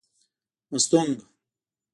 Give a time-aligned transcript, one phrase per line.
[0.71, 1.21] مستونگ